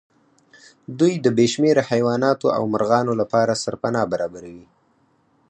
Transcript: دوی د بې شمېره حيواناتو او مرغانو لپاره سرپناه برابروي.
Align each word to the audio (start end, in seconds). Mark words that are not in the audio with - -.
دوی 0.99 1.13
د 1.19 1.27
بې 1.37 1.45
شمېره 1.53 1.83
حيواناتو 1.91 2.47
او 2.57 2.63
مرغانو 2.73 3.13
لپاره 3.21 3.59
سرپناه 3.63 4.05
برابروي. 4.11 4.65